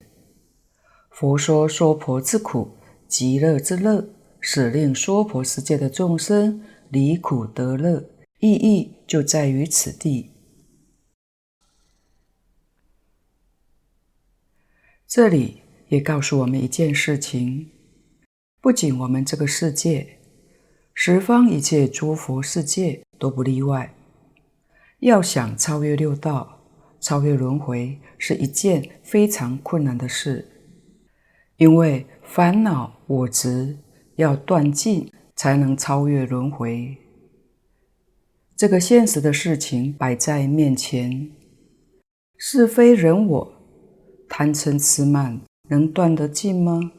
[1.16, 2.76] 佛说娑婆之苦，
[3.08, 4.06] 极乐之乐，
[4.42, 10.32] 使令娑婆世界的众生离苦得乐，意义就在于此地。
[15.08, 17.72] 这里也告诉我们一件事情：
[18.60, 20.20] 不仅我们这个世界，
[20.94, 23.96] 十方一切诸佛世界都不例外。
[25.00, 26.60] 要想超越六道、
[27.00, 30.55] 超越轮回，是一件非常困难的事，
[31.58, 33.78] 因为烦恼我执
[34.16, 36.98] 要断尽，才能超越轮回。
[38.56, 41.32] 这个现实的事情摆在面前，
[42.38, 43.52] 是非人我。
[44.28, 45.40] 贪嗔痴慢
[45.70, 46.92] 能断得尽吗？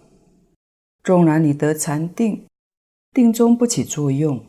[1.03, 2.47] 纵然你得禅定，
[3.13, 4.45] 定中不起作用，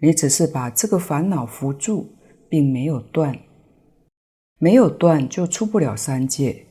[0.00, 2.14] 你只是把这个烦恼扶住，
[2.48, 3.36] 并没有断。
[4.58, 6.66] 没有断就出不了三界。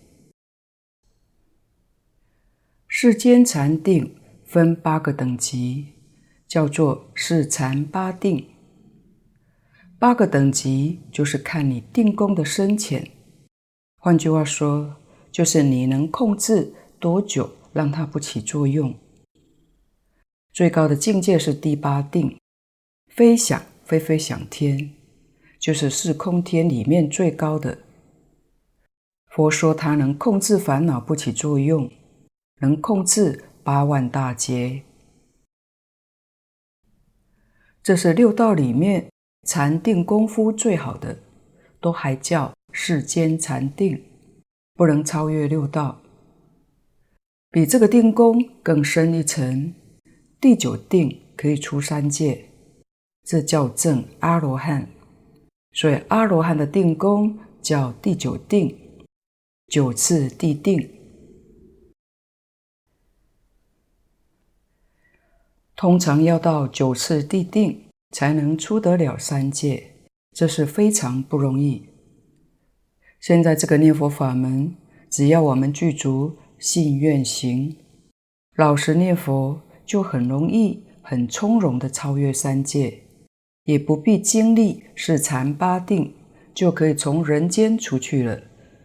[3.04, 5.88] 世间禅定分八个等级，
[6.48, 8.46] 叫做四禅八定。
[9.98, 13.10] 八个等级就是看你定功的深浅。
[13.98, 14.98] 换句话说，
[15.32, 18.94] 就是你能控制多久，让它不起作用。
[20.54, 22.38] 最高的境界是第八定，
[23.08, 24.92] 非想非非想天，
[25.60, 27.80] 就是四空天里面最高的。
[29.32, 31.92] 佛说他能控制烦恼不起作用，
[32.62, 34.84] 能控制八万大劫。
[37.84, 39.10] 这是六道里面
[39.48, 41.20] 禅定功夫最好的，
[41.80, 44.04] 都还叫世间禅定。
[44.74, 46.02] 不能超越六道，
[47.52, 49.76] 比这个定功更深一层。
[50.40, 52.50] 第九定可以出三界，
[53.24, 54.90] 这叫证阿罗汉。
[55.74, 58.76] 所以阿罗汉的定功叫第九定，
[59.68, 61.01] 九次地定。
[65.82, 69.96] 通常要到九次地定才能出得了三界，
[70.32, 71.90] 这是非常不容易。
[73.20, 74.76] 现在这个念佛法门，
[75.10, 77.76] 只要我们具足信愿行，
[78.56, 83.02] 老实念佛，就很容易、很从容地超越三界，
[83.64, 86.14] 也不必经历四禅八定，
[86.54, 88.40] 就可以从人间出去了。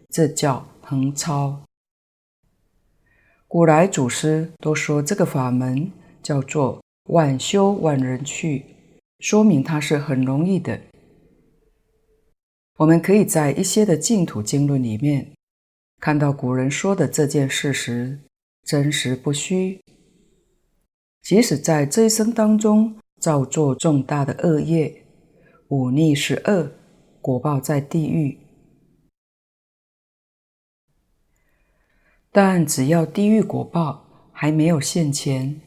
[0.08, 1.60] 这叫横超。
[3.46, 8.64] 古来祖师都说这个法门叫做晚修晚人去，
[9.20, 10.80] 说明它是很容易的。
[12.78, 15.32] 我们可以在一些的净土经论里面
[16.00, 18.18] 看到古人说的这件事实，
[18.64, 19.80] 真实不虚。
[21.22, 25.04] 即使在这一生当中造作重大的恶业，
[25.68, 26.72] 忤逆十恶，
[27.20, 28.38] 果报在地狱。
[32.30, 35.60] 但只要地狱果报还没有现前，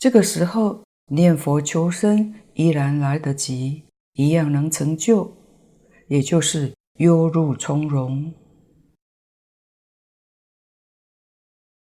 [0.00, 3.82] 这个时候念佛求生依然来得及，
[4.14, 5.36] 一样能成就。
[6.08, 8.32] 也就是悠入从容。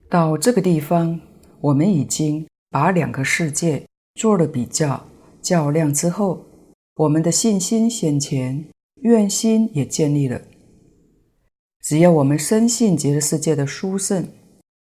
[0.10, 1.21] 到这个地方，
[1.62, 5.08] 我们已经把两个世界做了比较
[5.41, 6.45] 较量之后，
[6.95, 8.67] 我们的信心显前，
[9.03, 10.41] 愿心也建立了。
[11.80, 14.27] 只要我们深信极乐世界的殊胜，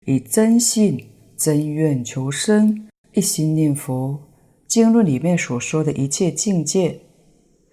[0.06, 4.20] 以真信真愿求生，一心念佛，
[4.66, 7.00] 经论里面所说的一切境界。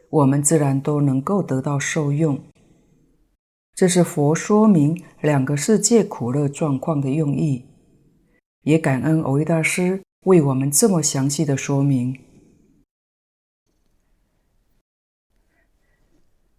[0.09, 2.41] 我们自然都能够得到受用。
[3.75, 7.65] 这是佛说明两个世界苦乐状况的用意，
[8.61, 12.17] 也感恩蕅益大师为我们这么详细的说明。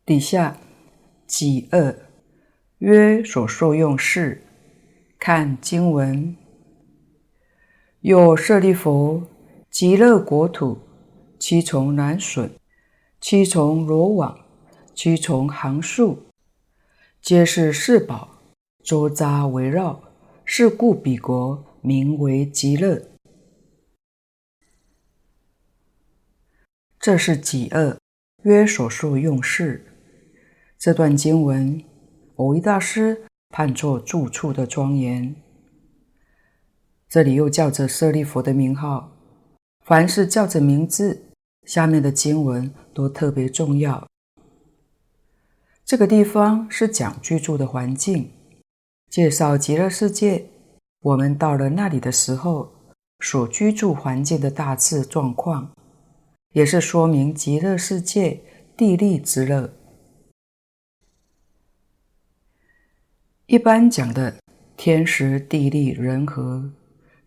[0.04, 0.58] 底下
[1.26, 1.96] 己二
[2.80, 4.44] 曰所受用事，
[5.18, 6.36] 看经文。
[8.04, 9.22] 又舍利弗，
[9.70, 10.78] 极乐国土
[11.38, 12.50] 七重栏楯。
[13.18, 14.38] 七重罗网，
[14.94, 16.26] 七重行树，
[17.22, 18.28] 皆是四宝，
[18.82, 20.02] 周匝围绕。
[20.44, 23.02] 是故彼国名为极乐。
[27.00, 27.96] 这是己二，
[28.42, 29.82] 曰所述用事。
[30.76, 31.82] 这段经文，
[32.36, 35.34] 蕅益大师判作住处的庄严。
[37.14, 39.12] 这里又叫着舍利弗的名号，
[39.84, 41.26] 凡是叫着名字。
[41.64, 44.04] 下面的经文都特别重要。
[45.84, 48.32] 这个地方是讲居住的环境，
[49.08, 50.44] 介绍极乐世界。
[51.02, 52.72] 我们到了那里的时候，
[53.20, 55.70] 所居住环境的大致状况，
[56.50, 58.40] 也是说明极乐世界
[58.76, 59.72] 地利之乐。
[63.46, 64.34] 一般讲的
[64.76, 66.72] 天时地利人和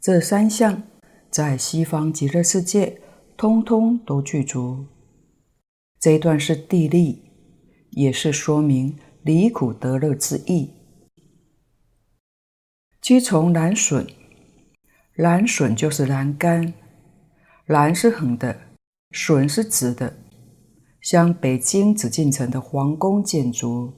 [0.08, 0.84] 这三项，
[1.30, 3.02] 在西方极乐世界。
[3.36, 4.86] 通通都具足。
[6.00, 7.30] 这一段是地利，
[7.90, 10.72] 也是说明离苦得乐之意。
[13.02, 14.08] 七重栏楯，
[15.14, 16.74] 栏楯就是栏杆，
[17.66, 18.58] 栏是横的，
[19.12, 20.16] 笋是直的，
[21.02, 23.94] 像北京紫禁城的皇宫建筑，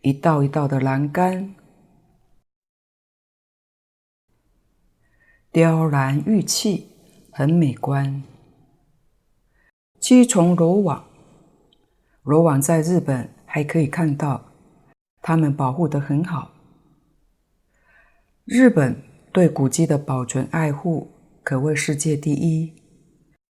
[0.00, 1.54] 一道一道的栏杆，
[5.54, 6.88] 雕栏玉砌，
[7.30, 8.24] 很美观。
[10.00, 11.04] 七重罗网，
[12.24, 14.46] 罗网在日本还可以看到，
[15.22, 16.50] 他们保护得很好。
[18.44, 19.00] 日本
[19.32, 21.12] 对古迹的保存爱护
[21.44, 22.74] 可谓世界第一，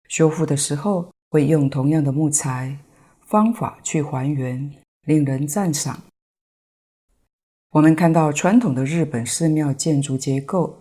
[0.08, 2.78] 修复的时候会用同样的木材
[3.26, 4.72] 方法去还原，
[5.02, 6.02] 令人赞赏。
[7.72, 10.79] 我们看到传统的日本寺庙建筑结构，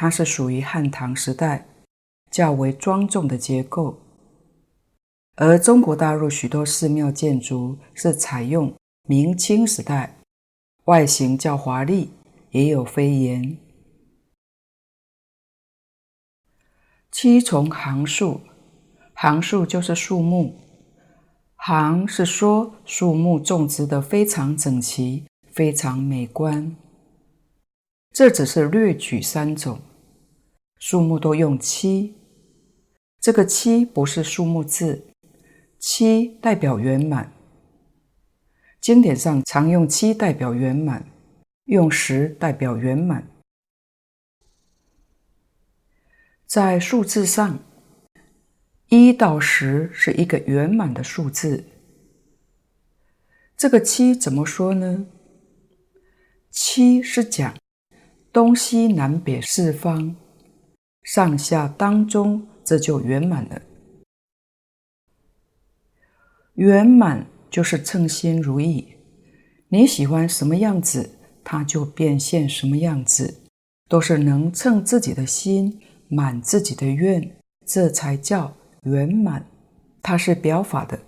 [0.00, 1.66] 它是属于汉唐时代
[2.30, 3.98] 较为庄重的结构。
[5.34, 8.72] 而中国大陆许多寺庙建筑是采用
[9.08, 10.14] 明清时代，
[10.84, 12.10] 外形较华丽，
[12.52, 13.58] 也有飞檐。
[17.10, 18.42] 七重行树，
[19.14, 20.54] 行树就是树木，
[21.56, 26.76] 行是说树木种植得非常整齐，非常美观。
[28.12, 29.80] 这只是略举三种，
[30.78, 32.14] 树木都用七，
[33.20, 35.04] 这个七不是数目字。
[35.78, 37.32] 七代表圆满，
[38.80, 41.08] 经典上常用七代表圆满，
[41.66, 43.28] 用十代表圆满。
[46.46, 47.60] 在数字上，
[48.88, 51.64] 一到十是一个圆满的数字。
[53.56, 55.06] 这个七怎么说呢？
[56.50, 57.54] 七是讲
[58.32, 60.16] 东西南北四方，
[61.08, 63.62] 上下当中，这就圆满了。
[66.56, 68.96] 圆满就是称心如意，
[69.68, 73.40] 你喜欢什么样子，它就变现什么样子，
[73.88, 79.46] 都是能称自己的心，满自己的愿，这才叫圆满。
[80.02, 81.00] 它是表法的。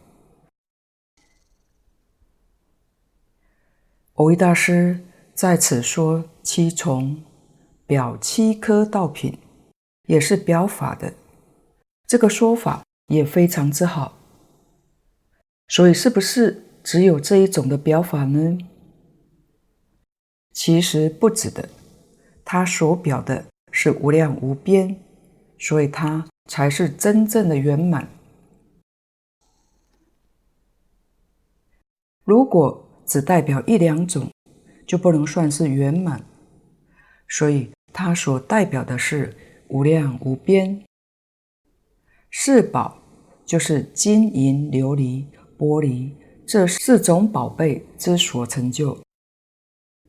[4.14, 7.22] 蕅益大师在此说七重，
[7.86, 9.38] 表七颗道品，
[10.10, 11.14] 也是表法的。
[12.04, 14.18] 这个说法也非常之好。
[15.68, 18.58] 所以，是不是只有这一种的表法呢？
[20.52, 21.68] 其实不止的，
[22.44, 25.00] 它所表的是无量无边，
[25.60, 28.08] 所以它才是真正的圆满。
[32.24, 34.28] 如果只代表一两种，
[34.88, 36.24] 就不能算是圆满。
[37.28, 39.36] 所以，它所代表的是
[39.70, 40.84] 无量无边。
[42.30, 43.02] 四宝
[43.44, 45.24] 就是金银琉璃。
[45.60, 46.10] 玻璃
[46.46, 48.98] 这四种宝贝之所成就，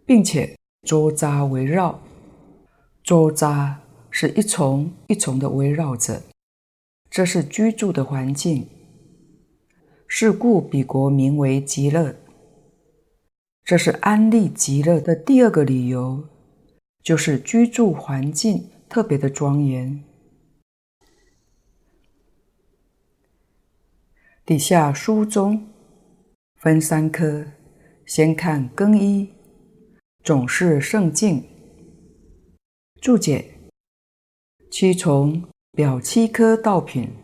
[0.05, 0.55] 并且
[0.87, 1.99] 周匝围绕，
[3.03, 3.75] 周匝
[4.09, 6.23] 是一重一重的围绕着，
[7.09, 8.65] 这是居住的环境。
[10.07, 12.15] 是故彼国名为极乐。
[13.65, 16.29] 这是安立极乐的第二个理由，
[17.03, 20.03] 就是居住环境特别的庄严。
[24.45, 25.65] 底下书中
[26.55, 27.45] 分三科，
[28.05, 29.31] 先看更衣，
[30.25, 31.47] 总是圣境。
[32.99, 33.57] 注解：
[34.69, 37.15] 七重表七颗道品，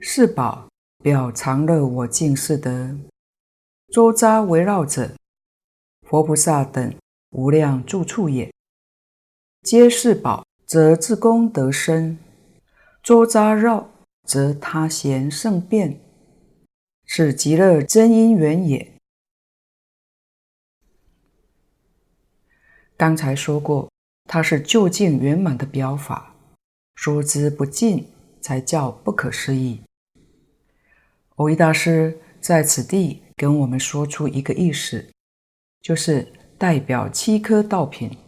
[0.00, 0.66] 四宝
[1.02, 2.98] 表常乐我净四德，
[3.92, 5.14] 周匝围绕着
[6.08, 6.96] 佛菩萨等
[7.32, 8.50] 无量住处也。
[9.62, 12.18] 皆四宝则自功德深，
[13.00, 13.88] 周扎绕
[14.24, 16.00] 则他贤圣变。
[17.04, 18.94] 是极乐真因缘也。
[22.96, 23.88] 刚才说过，
[24.24, 26.34] 它是究竟圆满的表法，
[26.96, 28.10] 说之不尽，
[28.40, 29.82] 才叫不可思议。
[31.36, 35.08] 蕅益大师在此地跟我们说出一个意思，
[35.80, 38.18] 就是代表七颗道品。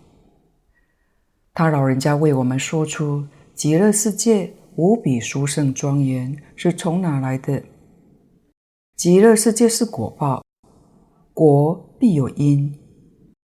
[1.58, 7.64] 他老人家为我们说出极乐世界无比殊胜庄严是从哪来的？
[8.94, 10.44] 极乐世界是果报，
[11.34, 12.78] 果必有因，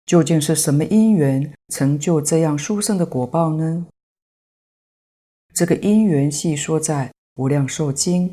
[0.08, 3.86] 究竟是什么因缘成就这样殊胜的果报呢？
[5.54, 8.28] 这个因缘细说在《无量寿经》，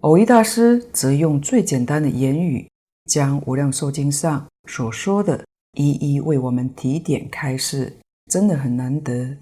[0.00, 2.68] 蕅益大师则用最简单的言语，
[3.04, 5.44] 将《无量寿经》上所说的
[5.74, 7.96] 一一为我们提点开示，
[8.26, 9.38] 真的很难得。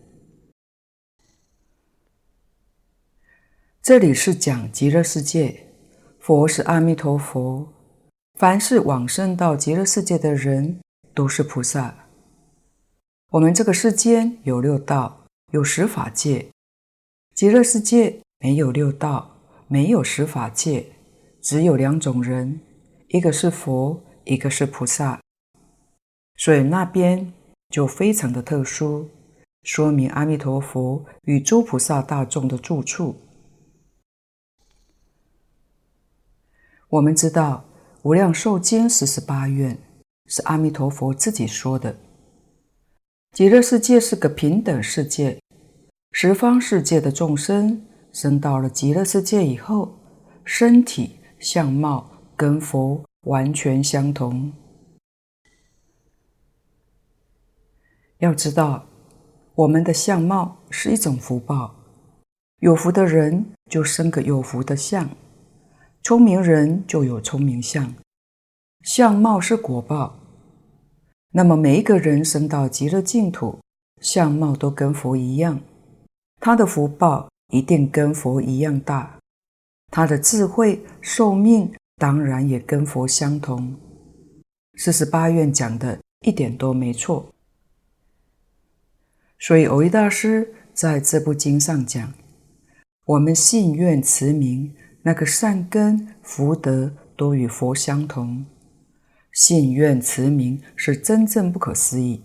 [3.82, 5.66] 这里是讲极乐世界。
[6.20, 7.72] 佛是阿弥陀佛，
[8.38, 10.80] 凡是往生到极乐世界的人
[11.14, 12.06] 都是菩萨。
[13.30, 16.50] 我们这个世间有六道，有十法界；
[17.34, 20.92] 极乐世界没有六道，没有十法界，
[21.40, 22.60] 只有两种人，
[23.08, 25.18] 一个是佛，一个是菩萨。
[26.40, 27.34] 所以那边
[27.68, 29.10] 就非常的特殊，
[29.62, 33.14] 说明阿弥陀佛与诸菩萨大众的住处。
[36.88, 37.62] 我们知道
[38.04, 39.76] 《无量寿经》四十八愿
[40.28, 41.94] 是阿弥陀佛自己说的。
[43.32, 45.38] 极乐世界是个平等世界，
[46.12, 47.84] 十方世界的众生
[48.14, 49.94] 生到了极乐世界以后，
[50.46, 54.50] 身体相貌跟佛完全相同。
[58.20, 58.84] 要知道，
[59.54, 61.74] 我们的相貌是一种福报，
[62.58, 65.08] 有福的人就生个有福的相。
[66.02, 67.94] 聪明人就有聪明相，
[68.82, 70.18] 相貌是果报。
[71.32, 73.58] 那么每一个人生到极乐净土，
[74.02, 75.58] 相貌都跟佛一样，
[76.40, 79.18] 他的福报一定跟佛一样大，
[79.90, 83.74] 他的智慧寿命当然也跟佛相同。
[84.76, 87.26] 四十八愿讲的一点都没错。
[89.40, 92.12] 所以蕅益大师在这部经上讲，
[93.06, 94.72] 我们信愿持名。
[95.02, 98.44] 那个善根福德都与佛相同，
[99.32, 102.22] 信愿持名是真正不可思议。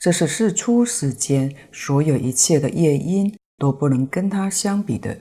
[0.00, 5.16] 这是世出世间所有一切的业因都不能跟他相比的。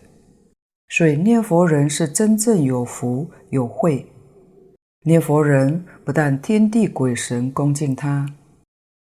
[0.90, 4.12] 所以念佛人是真正有福有慧。
[5.06, 8.26] 念佛人不但天地鬼神恭敬他，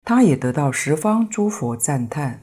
[0.04, 2.42] 他也得到十方诸佛赞叹，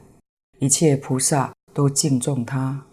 [0.59, 2.87] 一切菩萨都敬重他。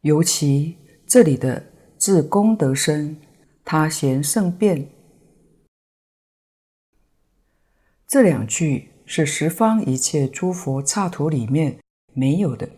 [0.00, 0.76] 尤其
[1.06, 3.16] 这里的自功德生，
[3.64, 4.88] 他贤圣变。
[8.08, 11.78] 这两句是十方一切诸佛刹土里面
[12.14, 12.68] 没有的。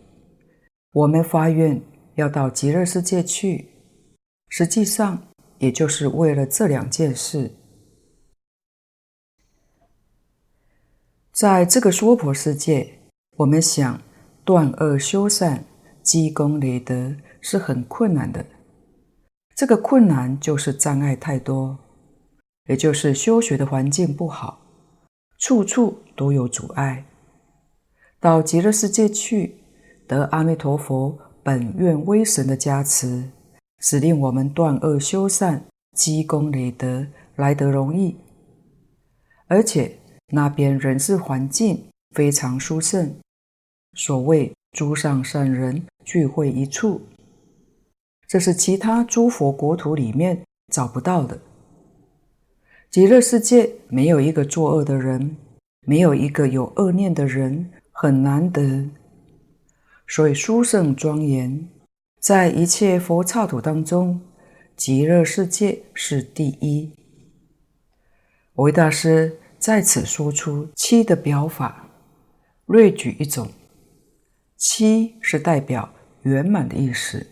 [0.92, 1.80] 我们发愿
[2.16, 3.70] 要到极乐世界去，
[4.48, 5.33] 实际上
[5.64, 7.50] 也就是为了这两件事。
[11.32, 12.98] 在这个娑婆世界，
[13.38, 14.02] 我们想
[14.44, 15.64] 断恶修善、
[16.02, 18.44] 积功累德是很困难的。
[19.56, 21.78] 这个困难就是障碍太多，
[22.68, 24.60] 也就是修学的环境不好，
[25.38, 27.06] 处处都有阻碍。
[28.20, 29.64] 到极乐世界去，
[30.06, 33.30] 得阿弥陀佛本愿威神的加持，
[33.84, 37.06] 使令我们断恶修善、积功累德
[37.36, 38.16] 来得容易，
[39.46, 39.98] 而且。
[40.28, 43.14] 那边人事环境非常殊胜，
[43.92, 47.02] 所谓诸上善人聚会一处，
[48.26, 51.38] 这是其他诸佛国土里面找不到的。
[52.90, 55.36] 极乐世界没有一个作恶的人，
[55.86, 58.88] 没有一个有恶念的人，很难得。
[60.08, 61.68] 所以殊胜庄严，
[62.24, 64.18] 在一切佛刹土当中，
[64.74, 66.90] 极乐世界是第一。
[68.54, 69.38] 维大师。
[69.58, 71.88] 在此说出七的表法，
[72.66, 73.48] 略举一种。
[74.58, 75.88] 七是代表
[76.22, 77.26] 圆满的意思。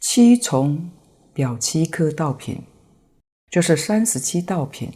[0.00, 0.90] 七重
[1.34, 2.62] 表七颗道品，
[3.50, 4.90] 就是三十七道品。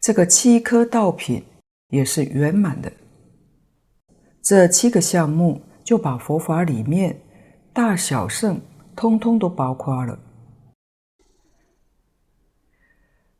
[0.00, 1.42] 这个七颗道品
[1.88, 2.92] 也是圆满的。
[4.40, 7.20] 这七个项目就把佛法里面
[7.80, 8.60] 大小圣
[8.94, 10.18] 通通都包括了。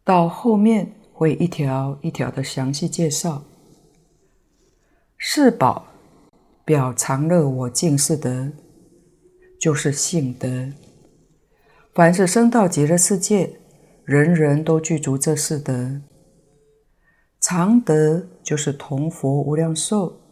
[0.02, 0.94] 到后面。
[1.12, 3.44] 会一条一条的详细介绍。
[5.18, 5.86] 四宝
[6.64, 8.50] 表常乐我净四德，
[9.60, 10.72] 就是性德。
[11.92, 13.60] 凡是生到极乐世界，
[14.06, 16.00] 人人都具足这四德。
[17.38, 20.22] 常德就是同佛无量寿，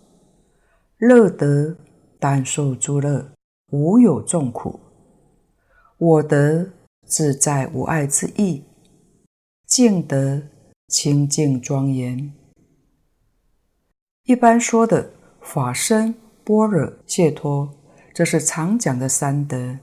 [0.96, 1.76] 乐德
[2.18, 3.32] 但受诸乐，
[3.70, 4.78] 无有众苦。
[5.96, 6.70] 我德
[7.06, 8.64] 自在无碍之意，
[9.66, 10.42] 净德。
[10.90, 12.32] 清净庄严，
[14.24, 15.10] 一般说的
[15.42, 17.68] 法身、般若、解脱，
[18.14, 19.80] 这是常讲的三德。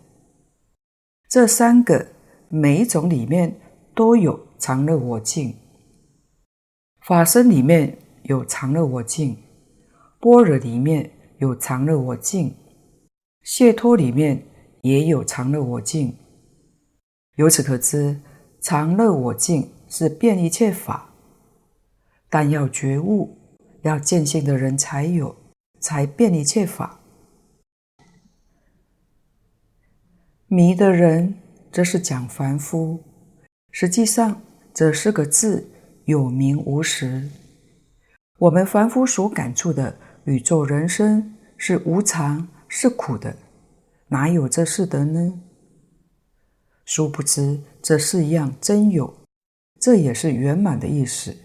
[1.29, 2.07] 这三个
[2.49, 3.55] 每一种里面
[3.93, 5.55] 都有常乐我净。
[7.01, 9.37] 法身里面有常乐我净，
[10.19, 12.51] 般若里面有常乐我净，
[13.45, 14.43] 解脱里面
[14.81, 16.17] 也有常乐我净。
[17.35, 18.19] 由此可知，
[18.59, 19.71] 常乐我净。
[19.87, 21.13] 是遍一切法，
[22.27, 23.37] 但要觉悟、
[23.83, 25.33] 要见性的人才有，
[25.79, 26.99] 才遍一切法。
[30.47, 31.35] 迷的人，
[31.71, 33.01] 这是讲凡夫。
[33.71, 34.41] 实际上，
[34.73, 35.69] 这四个字
[36.05, 37.29] 有名无实。
[38.39, 42.45] 我们凡夫所感触的宇宙人生是无常、
[42.77, 43.37] 是苦的，
[44.09, 45.41] 哪有这四德呢？
[46.83, 49.15] 殊不知，这四样真有。
[49.79, 51.37] 这也是圆满的意思，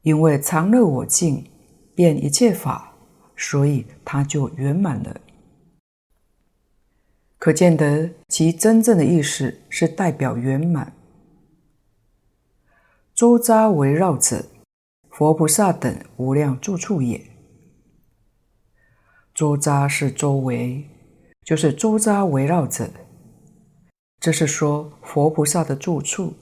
[0.00, 1.46] 因为常乐我净，
[1.94, 2.94] 遍一切法，
[3.36, 5.20] 所以它就圆满了。
[7.38, 10.94] 可见得其真正的意思是代表圆满。
[13.14, 14.46] 周匝围绕者，
[15.10, 17.31] 佛菩萨等无量住处也。
[19.34, 20.84] 周匝是周围，
[21.42, 22.90] 就是周匝围绕着。
[24.20, 26.34] 这是说佛菩萨的住处，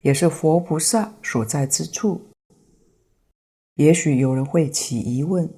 [0.00, 2.22] 也是佛菩萨所在之处。
[3.74, 5.52] 也许有人会起疑问：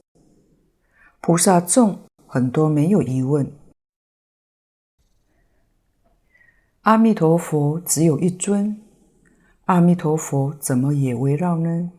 [1.20, 3.50] 菩萨众很多没有疑问，
[6.80, 8.82] 阿弥陀佛只有一尊，
[9.66, 11.92] 阿弥陀佛怎么也围绕呢？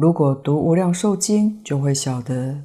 [0.00, 2.62] 如果读《无量寿经》，就会晓得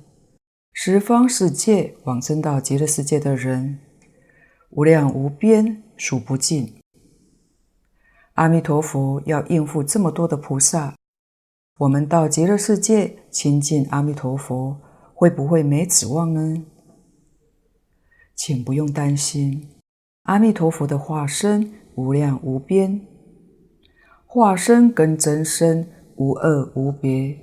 [0.71, 3.77] 十方世界往生到极乐世界的人。
[4.69, 6.75] 无量无边，数不尽。
[8.35, 10.95] 阿弥陀佛要应付这么多的菩萨，
[11.79, 14.79] 我们到极乐世界亲近阿弥陀佛，
[15.13, 16.63] 会不会没指望呢？
[18.33, 19.71] 请不用担心，
[20.23, 23.05] 阿弥陀佛的化身无量无边，
[24.25, 27.37] 化身跟真身无二无别。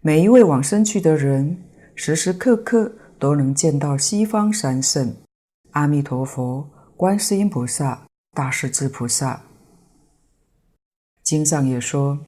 [0.00, 1.62] 每一位往生去的人，
[1.94, 5.14] 时时刻刻都能见到西方三圣。
[5.72, 9.42] 阿弥陀佛、观世音菩萨、大势至菩萨，
[11.22, 12.18] 经上也说，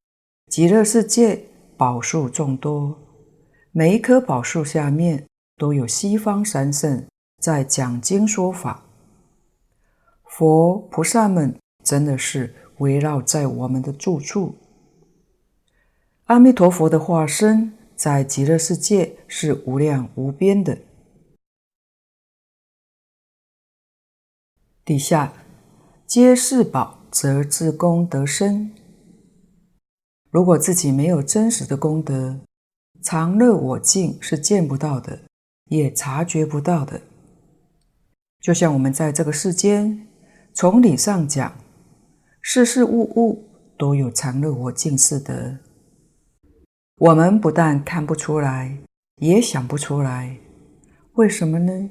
[0.47, 1.45] 极乐世界
[1.77, 2.97] 宝树众多，
[3.73, 5.27] 每一棵宝树下面
[5.57, 7.05] 都有西方三圣
[7.43, 8.85] 在讲经说法。
[10.25, 14.55] 佛菩萨们真的是围绕在我们的住处。
[16.25, 20.79] 阿弥陀佛的化身在极乐世界是无量无边的。
[24.87, 25.35] 底下
[26.07, 28.73] 皆是宝，则自功德深。
[30.31, 32.41] 如果自己没有真实的功德，
[33.03, 35.21] 常乐我净是见不到的，
[35.67, 37.03] 也察觉不到的。
[38.41, 40.09] 就像我们在这个世间。
[40.57, 41.59] 从理上讲，
[42.41, 43.45] 事事物物
[43.77, 45.59] 都有常乐我净似的。
[46.97, 48.79] 我们不但看不出来，
[49.17, 50.39] 也想不出来，
[51.15, 51.91] 为什么呢？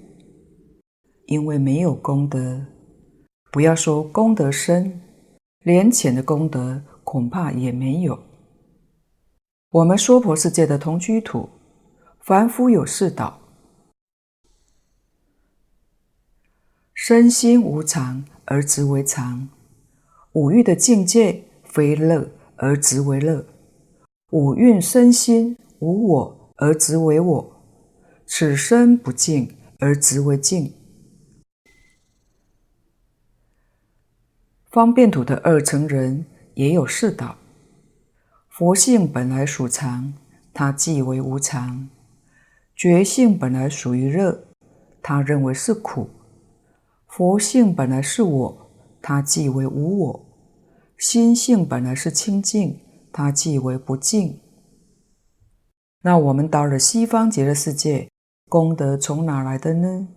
[1.25, 2.65] 因为没有功德。
[3.51, 5.01] 不要说功德深，
[5.59, 8.23] 连浅的功德恐怕也没有。
[9.69, 11.49] 我们娑婆世界的同居土，
[12.21, 13.39] 凡夫有四岛，
[16.93, 18.23] 身心无常。
[18.45, 19.47] 而执为常，
[20.33, 23.45] 五欲的境界非乐而执为乐，
[24.33, 27.55] 五蕴身心无我而执为我，
[28.25, 30.73] 此身不净而执为净。
[34.71, 36.25] 方便土的二乘人
[36.55, 37.35] 也有四道，
[38.49, 40.11] 佛性本来属常，
[40.51, 41.87] 他即为无常；
[42.75, 44.45] 觉性本来属于乐，
[45.03, 46.09] 他认为是苦。
[47.07, 50.25] 佛性本来是我，他即为无我；
[50.97, 52.79] 心性本来是清净，
[53.13, 54.41] 他即为不净。
[56.01, 58.09] 那我们到了西方极乐世界，
[58.49, 60.09] 功德从哪来的呢？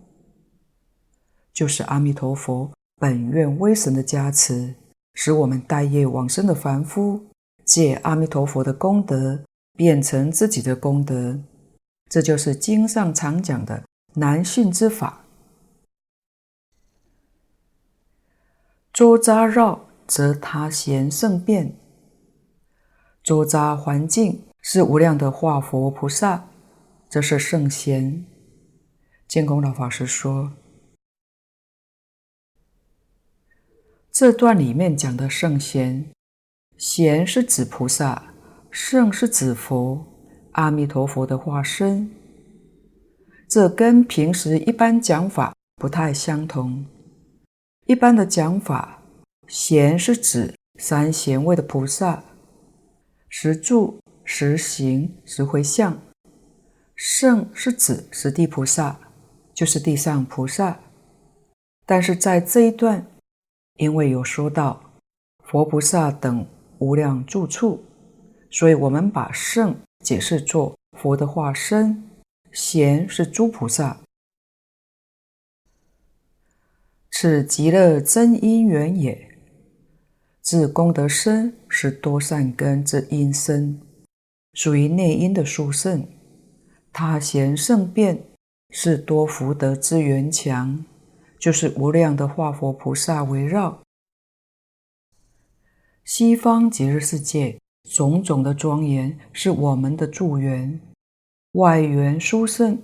[1.53, 4.75] 就是阿弥陀佛本愿威神的加持，
[5.13, 7.27] 使我们待业往生的凡夫，
[7.63, 9.43] 借阿弥陀佛的功德
[9.77, 11.39] 变成自己的功德。
[12.09, 13.83] 这就是经上常讲的
[14.15, 15.23] 难信之法。
[18.93, 21.75] 周匝绕，则他贤圣变。
[23.27, 26.47] 周匝环境是无量的化佛菩萨，
[27.09, 28.25] 这是圣贤。
[29.27, 30.53] 建功老法师说，
[34.09, 36.09] 这段里面讲的圣贤，
[36.77, 38.33] 贤是指菩萨，
[38.71, 40.07] 圣是指佛，
[40.53, 42.09] 阿弥陀佛的化身。
[43.49, 46.85] 这跟平时一般讲法不太相同。
[47.87, 49.03] 一般的讲法，
[49.49, 52.23] 贤是指三贤位的菩萨，
[53.39, 55.93] 实住、实行、实回向；
[56.95, 58.99] 圣是指实地菩萨，
[59.53, 60.79] 就是地上菩萨。
[61.85, 63.05] 但是在这一段，
[63.75, 64.81] 因为有说到
[65.43, 66.47] 佛菩萨等
[66.79, 67.85] 无量住处，
[68.49, 72.09] 所以我们把圣解释作佛的化身，
[72.51, 73.99] 贤是诸菩萨。
[77.11, 79.26] 此极乐真因缘也。
[80.47, 83.81] 自功德深是多善根之因深，
[84.53, 86.07] 属于内因的殊胜。
[86.93, 88.23] 他贤圣变
[88.69, 90.85] 是多福德之缘强，
[91.37, 93.81] 就是无量的化佛菩萨围绕。
[96.05, 100.79] 西方极乐世界种种的庄严是我们的助缘，
[101.55, 102.81] 外缘殊胜，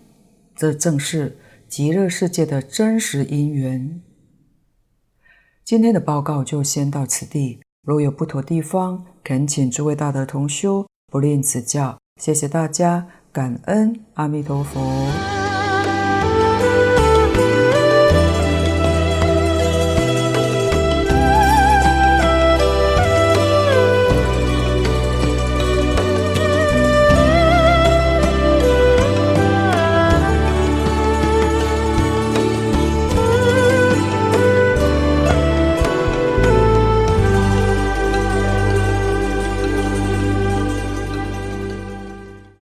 [0.53, 1.37] 这正是
[1.69, 4.01] 极乐世界的真实因缘。
[5.65, 11.97] 今天的报告就先到此地，若有不妥地方，恳请诸位大德同修不吝指教。
[12.21, 15.42] 谢谢大家，感恩阿弥陀佛。